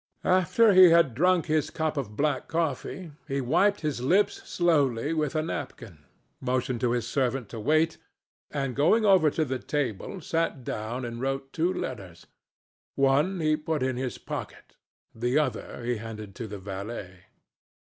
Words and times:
After 0.25 0.73
he 0.73 0.89
had 0.89 1.13
drunk 1.13 1.45
his 1.45 1.69
cup 1.69 1.95
of 1.95 2.15
black 2.17 2.47
coffee, 2.47 3.11
he 3.27 3.39
wiped 3.39 3.81
his 3.81 4.01
lips 4.01 4.41
slowly 4.49 5.13
with 5.13 5.35
a 5.35 5.43
napkin, 5.43 6.05
motioned 6.39 6.81
to 6.81 6.93
his 6.93 7.05
servant 7.05 7.49
to 7.49 7.59
wait, 7.59 7.99
and 8.49 8.75
going 8.75 9.05
over 9.05 9.29
to 9.29 9.45
the 9.45 9.59
table, 9.59 10.19
sat 10.19 10.63
down 10.63 11.05
and 11.05 11.21
wrote 11.21 11.53
two 11.53 11.71
letters. 11.71 12.25
One 12.95 13.41
he 13.41 13.55
put 13.55 13.83
in 13.83 13.95
his 13.95 14.17
pocket, 14.17 14.75
the 15.13 15.37
other 15.37 15.83
he 15.83 15.97
handed 15.97 16.33
to 16.33 16.47
the 16.47 16.57
valet. 16.57 17.25